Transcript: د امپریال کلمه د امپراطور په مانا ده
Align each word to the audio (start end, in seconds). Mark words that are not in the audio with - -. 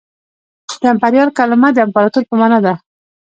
د 0.81 0.83
امپریال 0.93 1.29
کلمه 1.37 1.69
د 1.73 1.77
امپراطور 1.85 2.23
په 2.27 2.35
مانا 2.39 2.59
ده 2.65 2.73